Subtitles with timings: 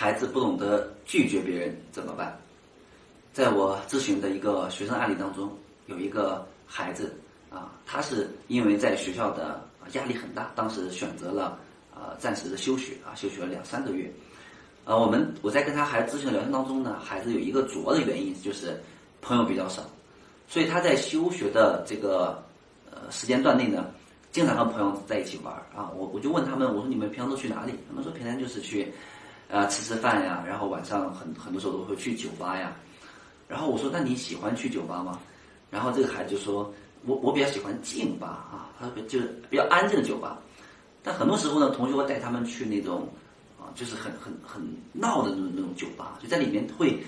[0.00, 2.34] 孩子不懂得拒绝别人怎么办？
[3.34, 5.54] 在我咨询的一个学生案例当中，
[5.88, 7.14] 有一个孩子
[7.50, 11.58] 啊，他是因为在学校的压力很大，当时选择了
[11.94, 14.10] 呃暂时的休学啊，休学了两三个月。
[14.86, 18.80] 呃，我们我在跟他孩子咨询聊天当中呢，孩子有一个主要的原因就是
[19.20, 19.82] 朋友比较少，
[20.48, 22.42] 所以他在休学的这个
[22.90, 23.84] 呃时间段内呢，
[24.32, 25.92] 经常和朋友在一起玩啊。
[25.94, 27.74] 我我就问他们，我说你们平常都去哪里？
[27.86, 28.90] 他们说平常就是去
[29.50, 32.72] 啊吃吃饭呀，然后晚上很很多时候都会去酒吧呀。
[33.48, 35.18] 然后我说那你喜欢去酒吧吗？
[35.70, 36.72] 然后这个孩子就说，
[37.04, 40.38] 我我比较喜欢静吧啊，他说就是比较安静的酒吧。
[41.02, 43.08] 但很多时候呢，同学会带他们去那种
[43.58, 43.68] 啊。
[43.76, 44.60] 就是很很很
[44.92, 46.98] 闹的那种那种酒吧，就在里面会，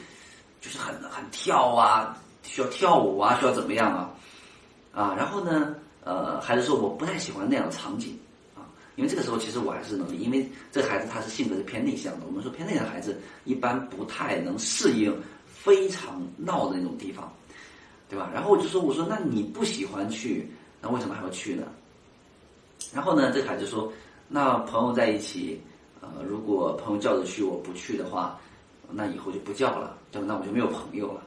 [0.61, 4.11] 就是很很跳啊，需要跳舞啊，需要怎么样啊，
[4.93, 5.75] 啊，然后呢，
[6.05, 8.17] 呃，孩子说我不太喜欢那样的场景，
[8.97, 17.33] 因为这个时候其实我还是能理，因为这孩子他是性格是偏内向的，我们说偏内向孩子一般不太能适应非常闹的那种地方，
[18.09, 18.31] 对吧？
[18.33, 20.49] 然后我就说我说那你不喜欢去，
[20.81, 21.65] 那为什么还要去呢？
[22.93, 23.93] 然后呢，这孩子说
[24.29, 25.61] 那朋友在一起。
[26.05, 28.37] 呃，如果朋友叫着去，我不去的话，
[28.91, 30.27] 那以后就不叫了，对吧？
[30.27, 31.23] 那我就没有朋友了。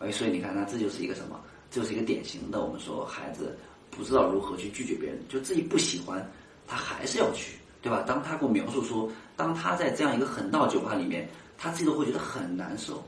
[0.00, 1.40] 哎，所以你看，那这就是一个什么？
[1.70, 3.56] 这就是一个典型的，我们说孩子
[3.88, 6.28] 不知道如何去拒绝别人，就自己不喜欢，
[6.70, 8.04] 他还是要去，对吧？
[8.06, 13.04] 当他给我描述说，当他在这样一个很闹酒吧里面，他自己都会觉得很难受，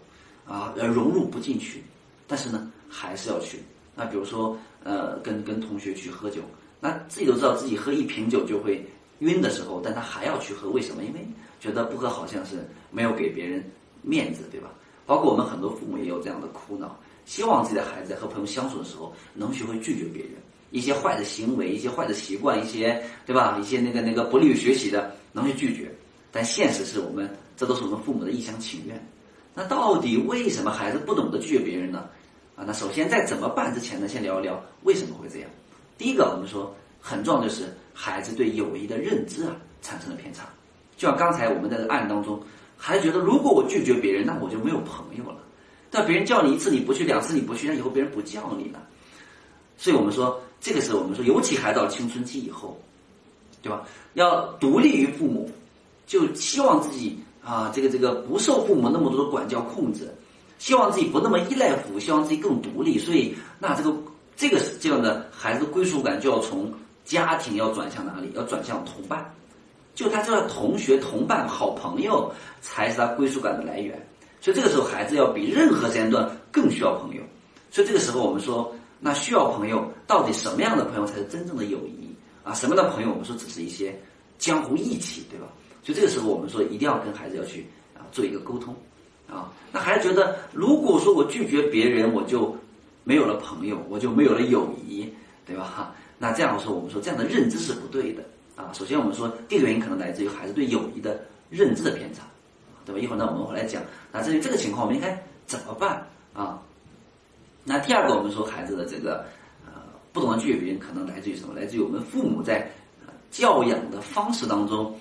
[0.46, 1.82] 啊，呃，融入不进去，
[2.26, 3.60] 但是呢，还是要去。
[3.94, 6.42] 那比如说，呃，跟跟同学去喝酒，
[6.80, 8.84] 那自己都知道自己喝一瓶酒就会。
[9.18, 11.04] 晕的时候，但他还要去喝，为什么？
[11.04, 11.20] 因为
[11.60, 13.64] 觉得不喝好像是没有给别人
[14.02, 14.68] 面子，对吧？
[15.06, 20.32] 包括我们很多父母也有这样的苦恼，希望自己的孩子在和朋友相处的时候能学会拒绝别人，
[20.72, 23.56] 一些坏的行为、一些坏的习惯、一些对吧？
[23.60, 25.94] 一些那个那个不利于学习的，能去拒绝。
[26.32, 29.00] 但现实是我们这都是我们父母的一厢情愿。
[29.54, 32.08] 那到底为什么孩子不懂得拒绝别人呢？
[32.56, 35.48] 啊，那首先在怎么办之前呢，先聊一聊为什么会这样。
[35.96, 37.72] 第一个，我们说很重要就是。
[37.94, 40.48] 孩子对友谊的认知啊产生了偏差，
[40.96, 42.42] 就像刚才我们在这案例当中，
[42.74, 45.36] 孩子觉得如果我拒绝别人，那我就没有朋友了。
[45.90, 48.82] 但别人叫你一次你不去，两次你不去，那以后别人不叫你了。
[49.76, 52.80] 所以我们说，这个时候我们说，尤其孩子到青春期以后，
[53.60, 53.82] 对吧？
[54.14, 55.50] 要独立于父母，
[56.06, 60.08] 就希望自己啊，这个这个不受父母那么多的管教控制，
[60.58, 62.98] 希望自己不那么依赖父母，希望自己更独立。
[62.98, 63.92] 所以，那这个
[64.36, 66.72] 这个这样的孩子归属感就要从。
[67.04, 68.30] 家庭要转向哪里？
[68.36, 69.28] 要转向同伴，
[69.92, 74.00] 就他这个同学、同伴、好朋友才是他归属感的来源。
[74.40, 77.22] 所以这个时候，孩子要比任何时间段更需要朋友。
[77.72, 78.72] 所以这个时候，我们说，
[79.04, 82.08] 那需要朋友，到底什么样的朋友才是真正的友谊
[82.44, 82.54] 啊？
[82.54, 84.00] 什么样的朋友，我们说只是一些
[84.38, 85.48] 江湖义气，对吧？
[85.82, 88.72] 所以这个时候，我们说一定要跟孩子要去啊做一个沟通
[89.28, 89.50] 啊。
[89.72, 92.56] 那孩子觉得，如果说我拒绝别人，我就
[93.02, 95.12] 没有了朋友，我就没有了友谊，
[95.44, 95.92] 对吧？
[96.16, 98.22] 那这样说，我们说这样的认知是不对的
[98.54, 98.70] 啊。
[98.72, 101.20] 首先，我们说第一个原因可能来自于孩子对友谊的
[101.50, 102.22] 认知的偏差，
[102.86, 103.00] 对吧？
[103.00, 103.82] 一会儿呢，我们会来讲。
[104.12, 106.62] 那至于这个情况，我们应该怎么办啊？
[107.64, 109.24] 那第二个，我们说孩子的这个
[109.64, 109.72] 呃
[110.12, 111.54] 不懂的拒绝别人，可能来自于什么？
[111.54, 112.68] 来自于我们父母在
[113.30, 114.94] 教养的方式当中，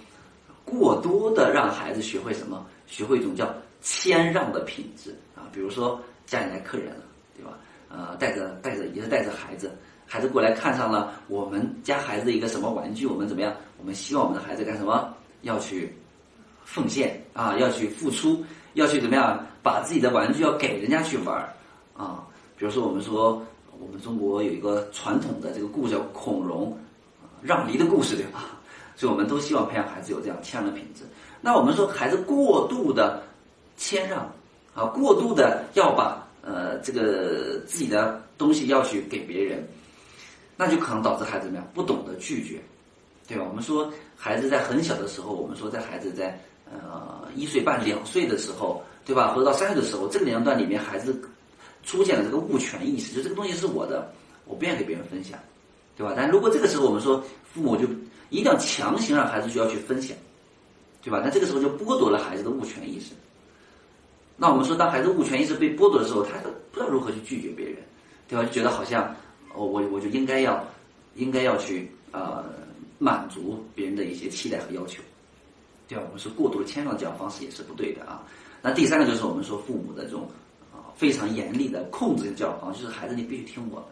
[0.64, 2.66] 过多的让孩子学会什么？
[2.88, 3.52] 学会一种叫
[3.82, 5.50] 谦让的品质啊。
[5.52, 7.04] 比如说家里来客人了，
[7.36, 7.52] 对吧？
[7.90, 9.72] 呃，带着带着也是带着孩子。
[10.06, 13.56] 孩子过来看上了我们家孩子一个什么玩具，我们怎么样？
[13.80, 15.14] 我们希望我们的孩子干什么？
[15.42, 15.94] 要去
[16.64, 19.44] 奉献啊，要去付出，要去怎么样？
[19.64, 21.54] 把自己的玩具要给人家去玩儿
[21.96, 22.24] 啊。
[22.62, 23.42] 比如说，我们说
[23.80, 26.78] 我们中国有一个传统的这个故事叫孔融
[27.42, 28.52] 让梨的故事，对吧？
[28.96, 31.02] 所以我们都希望培养孩子有这样谦让的品质。
[31.42, 33.24] 那我们说孩子过度的
[33.78, 34.32] 谦让
[34.76, 39.68] 啊，过度的要把呃这个自己的东西要去给别人。
[40.56, 41.68] 那就可能导致孩子怎么样？
[41.74, 42.62] 不懂得拒绝，
[43.28, 43.44] 对吧？
[43.50, 46.40] 我们说孩子在很小的时候，我们说在孩子在
[46.72, 49.34] 呃一岁半、两岁的时候，对吧？
[49.34, 51.20] 或者到三岁的时候，这个年龄段里面，孩子
[51.84, 54.14] 出现了这个物权意识，就这个东西是我的，
[54.46, 55.38] 我不愿意给别人分享，
[55.96, 56.14] 对吧？
[56.16, 57.24] 但如果这个时候我们说
[57.54, 57.86] 父母就
[58.30, 60.16] 一定要强行让孩子就要去分享，
[61.02, 61.22] 对吧？
[61.24, 63.14] 那这个时候就剥夺了孩子的物权意识。
[64.38, 66.32] 那我们说，当孩子物权意识被剥夺的时候，他
[66.72, 67.78] 不知道如何去拒绝别人，
[68.28, 68.44] 对吧？
[68.46, 69.16] 就觉得好像。
[69.54, 70.66] 我我我就应该要，
[71.16, 72.46] 应该要去呃
[73.00, 75.04] 满足别人的一些期待和要求，
[75.90, 76.06] 对吧？
[76.08, 78.24] 我们说过度的谦让教养方式也是不对的啊。
[78.62, 80.26] 那第三个就是我们说父母的这种
[81.02, 83.88] 非常严厉的控制教养方，就是孩子你必须听我的。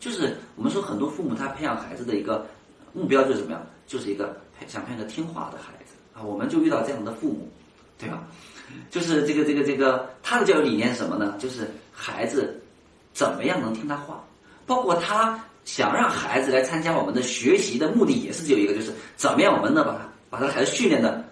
[0.00, 2.44] 就是我们说很多父母他培养孩子的一个
[2.92, 3.64] 目标就是怎么样？
[3.86, 4.36] 就是一个
[4.66, 6.20] 想培养个听话的孩子啊。
[6.24, 7.48] 我们就遇到这样的父母，
[7.96, 8.26] 对吧？
[8.90, 11.36] 就是这个这个这个他的教育理念是什么呢？
[11.38, 12.60] 就是孩子
[13.14, 14.24] 怎么样能听他话，
[14.66, 21.24] 包括他想让孩子来参加我们的学习的目的也是只有一个，就是怎么样我们能把他把他孩子训练的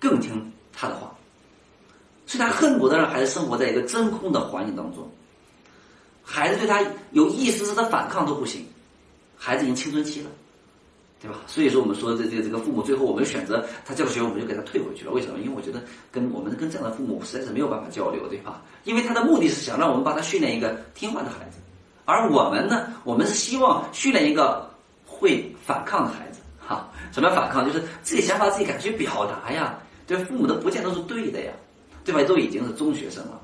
[0.00, 1.13] 更听他的话。
[2.34, 5.08] 所以他恨不得让孩子生活在一个真空的环境当中，
[6.20, 6.82] 孩子对他
[7.12, 8.66] 有一丝丝的反抗都不行。
[9.36, 10.30] 孩子已经青春期了，
[11.20, 11.36] 对吧？
[11.46, 15.12] 所以说我们说这这这个父母最后我们选择他教学，我们就给他退回去了。
[15.12, 15.38] 为什么？
[15.38, 18.62] 因为我觉得跟我们跟这样的父母实在是没有办法交流，对吧？
[18.82, 21.58] 因为他的目的是想让我们把他训练一个听话的孩子，
[22.04, 24.68] 而我们呢，我们是希望训练一个
[25.06, 26.40] 会反抗的孩子。
[26.58, 27.64] 哈，什么叫反抗？
[27.64, 29.78] 就是自己想法自己敢去表达呀。
[30.06, 31.52] 对父母的不见都是对的呀。
[32.04, 32.22] 对吧？
[32.24, 33.40] 都已经是中学生了，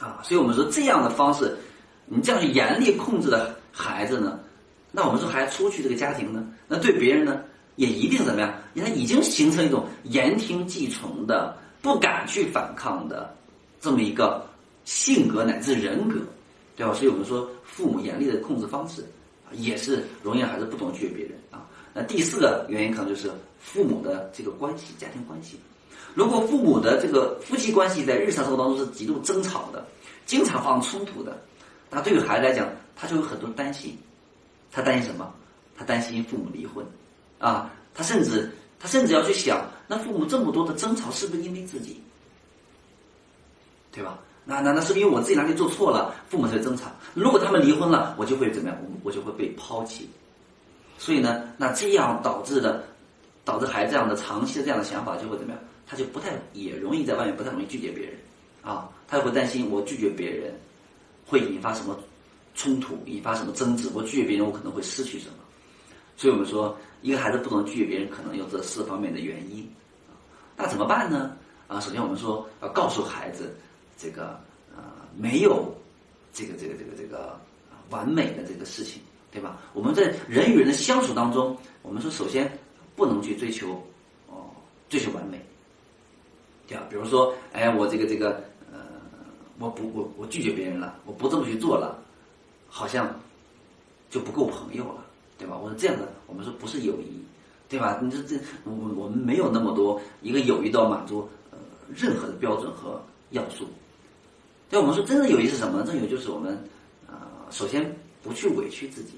[0.00, 1.54] 啊，所以我们说这样的方式，
[2.06, 4.40] 你这样严厉控制的孩子呢，
[4.90, 7.42] 那我们说还出去这个家庭呢，那对别人呢
[7.76, 8.54] 也一定怎么样？
[8.72, 13.34] 你看已经形成一种言听计从的、不敢去反抗的
[13.80, 14.44] 这么一个
[14.84, 16.20] 性格乃至人格，
[16.74, 16.94] 对吧？
[16.94, 19.04] 所以我们说父母严厉的控制方式，
[19.52, 21.68] 也是容易让孩子不懂拒绝别人啊。
[21.92, 23.30] 那第四个原因可能就是
[23.60, 25.58] 父母的这个关系、家庭关系。
[26.14, 29.86] 如果父母的这个夫妻关系在日常生活当中是极度争吵的，
[30.26, 31.38] 经常发生冲突的，
[31.90, 33.96] 那对于孩子来讲，他就有很多担心。
[34.70, 35.32] 他担心什么？
[35.76, 36.84] 他担心父母离婚，
[37.38, 42.02] 啊，他甚至他甚至要去想，那父母这么多的争吵是不是因为自己？
[43.92, 44.18] 对吧？
[44.44, 46.90] 那那那是不是因为我自己哪里做错了，父母才争吵？
[47.14, 48.76] 如果他们离婚了，我就会怎么样？
[48.82, 50.08] 我我就会被抛弃。
[50.98, 52.84] 所以呢，那这样导致的，
[53.44, 55.62] 导致孩子这样的长期的这样的想法就会怎么样？
[55.88, 58.14] 他就不太也容易在外面不太容易拒绝别人，
[58.62, 60.54] 啊，他也会担心我拒绝别人
[61.26, 61.98] 会引发什么
[62.54, 63.88] 冲突，引发什么争执。
[63.94, 65.34] 我拒绝别人，我可能会失去什么。
[66.16, 69.66] 所以我们说，一个孩子不能拒绝别人，可能有这四方面的原因。
[70.56, 71.34] 那怎么办呢？
[71.68, 73.56] 啊，首先我们说要告诉孩子，
[73.96, 74.38] 这个
[74.76, 74.82] 呃
[75.16, 75.74] 没有
[76.34, 77.40] 这个这个这个这个
[77.90, 79.00] 完美的这个事情，
[79.30, 79.58] 对吧？
[79.72, 82.50] 我们在人与人的相处当中，我们说首先
[82.96, 83.80] 不能去追求
[84.26, 84.50] 哦
[84.88, 85.40] 追求完美。
[86.68, 86.84] 对吧？
[86.90, 88.78] 比如说，哎，我这个这个，呃，
[89.58, 91.98] 我不我我拒绝别人了，我不这么去做了，
[92.68, 93.18] 好像
[94.10, 95.02] 就不够朋友了，
[95.38, 95.56] 对吧？
[95.56, 97.24] 我说这样的，我们说不是友谊，
[97.70, 97.98] 对吧？
[98.02, 101.56] 你说这我我们没有那么多一个友谊都要满足呃
[101.96, 103.66] 任何的标准和要素。
[104.68, 105.82] 对，我们说真正友谊是什么？
[105.84, 106.62] 真友就是我们
[107.06, 107.16] 呃
[107.50, 107.90] 首先
[108.22, 109.12] 不去委屈自己，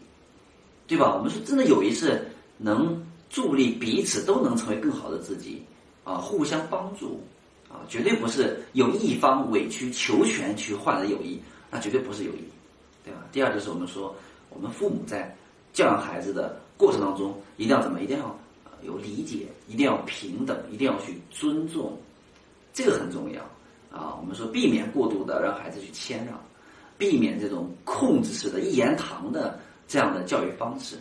[0.87, 1.17] 对吧？
[1.17, 2.25] 我们说真的友谊是
[2.58, 5.64] 能助力彼此都能成为更好的自己
[6.05, 7.20] 啊，互相帮助。
[7.70, 11.40] 啊，绝对不是有一方委曲求全去换来友谊，
[11.70, 12.44] 那绝对不是友谊，
[13.05, 13.20] 对吧？
[13.31, 14.12] 第二就是我们说，
[14.49, 15.32] 我们父母在
[15.72, 18.02] 教养孩子的过程当中，一定要怎么？
[18.02, 18.37] 一定要
[18.82, 21.96] 有理解，一定要平等，一定要去尊重，
[22.72, 23.40] 这个很重要
[23.96, 24.17] 啊。
[24.20, 26.34] 我们说，避免过度的让孩子去谦让，
[26.99, 30.96] 避免这种控制式的一言堂的这样的教育方式。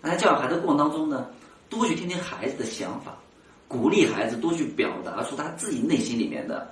[0.00, 1.26] 那在教养孩子过程当中呢，
[1.68, 3.14] 多去听听孩子的想法。
[3.68, 6.70] 鼓励孩子多去表达出他自己内心里面的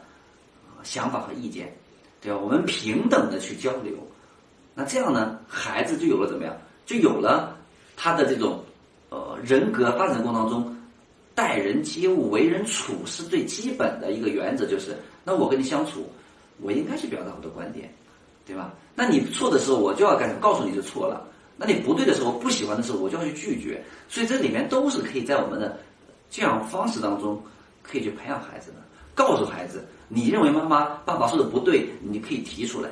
[0.85, 1.75] 想法和意见，
[2.21, 2.39] 对吧？
[2.39, 3.93] 我们平等的去交流，
[4.75, 6.57] 那这样呢，孩子就有了怎么样？
[6.87, 7.57] 就有了
[7.97, 8.63] 他的这种
[9.09, 10.77] 呃人格发展过程当中，
[11.35, 16.09] 待人接物、为人处事最基本的一个原则就是：那我跟你相处，
[16.61, 17.93] 我应该去表达我的观点，
[18.47, 18.73] 对吧？
[18.95, 23.83] 那你错的时候，我就要干什么告诉你是错了；那你不对的时候，不喜欢的时候，我就要去拒绝。
[24.09, 25.77] 所以这里面都是可以在我们的。
[26.35, 27.41] 教养方式当中，
[27.81, 28.79] 可以去培养孩子的，
[29.15, 32.91] 告诉孩子，你认为妈妈、爸爸说的不对，你可以提出来，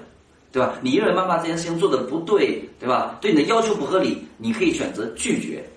[0.52, 0.78] 对吧？
[0.80, 3.18] 你认为妈妈这件事情做的不对，对吧？
[3.20, 5.68] 对你的要求不合理，你可以选择拒绝，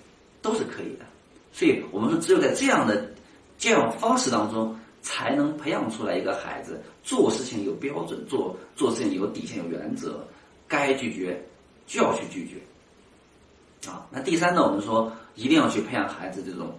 [0.42, 1.04] 都是可以的。
[1.52, 3.10] 所以我们说，只有在这样的
[3.58, 10.24] 教养方式当中，才能培养出来一个孩子做事情有标准，做做事情有底线、有原则，
[10.68, 11.44] 该拒绝
[11.84, 13.90] 就要去拒绝。
[13.90, 16.72] 啊，那第三呢，我们说一定要去培养孩子这种。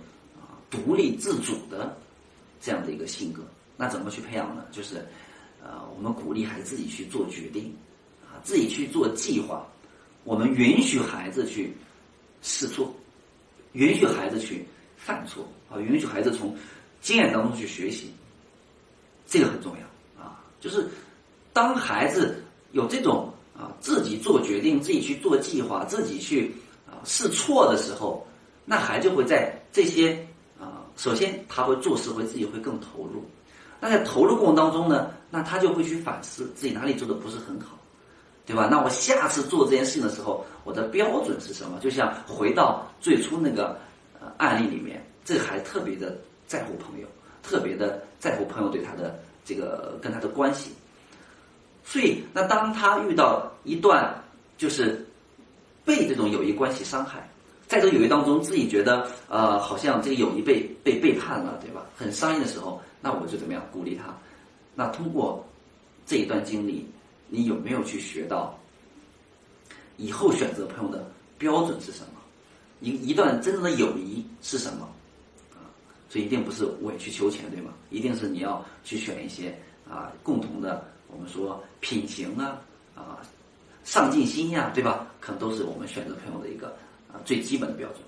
[0.69, 1.97] 独立自主的
[2.59, 3.41] 这样的一个性格，
[3.77, 4.65] 那怎么去培养呢？
[4.69, 5.05] 就是，
[5.63, 7.73] 呃，我们鼓励孩子自己去做决定，
[8.25, 9.65] 啊，自己去做计划。
[10.25, 11.73] 我们允许孩子去
[12.41, 12.93] 试错，
[13.71, 14.65] 允许孩子去
[14.97, 16.53] 犯错，啊，允许孩子从
[16.99, 18.11] 经验当中去学习。
[19.25, 20.85] 这个很重要啊，就是
[21.53, 22.43] 当孩子
[22.73, 26.53] 有这种啊自己做决定、自己去做计划、自己去
[26.85, 28.27] 啊试错的时候，
[28.65, 30.26] 那孩子就会在这些。
[30.97, 33.23] 首先，他会做事会自己会更投入。
[33.79, 37.77] 那在投入过程当中呢，那他就会去反思自己哪里做的不是很好，
[38.45, 38.67] 对吧？
[38.69, 41.79] 那我下次做这件事情的时候，我的标准是什么？
[41.79, 43.77] 就像回到最初那个
[44.19, 47.07] 呃案例里面，这个孩子特别的在乎朋友，
[47.43, 50.71] 特别的在乎朋友对他的这个跟他的关系。
[51.85, 54.13] 所以，那当他遇到一段
[54.57, 55.05] 就是
[55.85, 57.29] 被这种友谊关系伤害，
[57.67, 61.85] 在这个友谊当中自己觉得呃好像这个友谊被被背叛了，对吧？
[61.95, 64.15] 很伤心的时候，那我就怎么样鼓励他？
[64.73, 65.45] 那通过
[66.05, 66.87] 这一段经历，
[67.27, 68.57] 你有没有去学到
[69.97, 71.05] 以后选择朋友的
[71.37, 72.21] 标准是什么？
[72.79, 74.87] 一一段真正的友谊是什么？
[75.53, 75.65] 啊，
[76.09, 77.73] 所以一定不是委曲求全，对吗？
[77.89, 79.53] 一定是你要去选一些
[79.89, 82.61] 啊共同的，我们说品行啊
[82.95, 83.19] 啊
[83.83, 85.07] 上进心呀，对吧？
[85.19, 86.77] 可能都是我们选择朋友的一个
[87.11, 87.99] 啊最基本的标准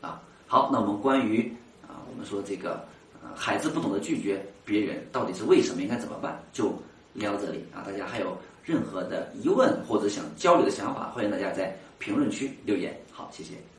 [0.00, 0.20] 啊。
[0.46, 1.52] 好，那我们关于
[1.86, 2.74] 啊我们说这个
[3.22, 5.82] 啊孩子不懂得拒绝别人，到底是为什么？
[5.82, 6.42] 应该怎么办？
[6.52, 6.72] 就
[7.12, 7.84] 聊到这里啊。
[7.86, 12.98] 大家还有任何的疑问或者想交流的想法，欢迎大家在评论区留言。
[13.12, 13.54] 好，谢谢。